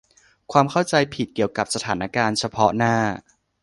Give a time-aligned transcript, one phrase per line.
[0.51, 2.95] ความเข้าใจผิดเกี่ยวกับสถานการณ์เฉพาะหน้า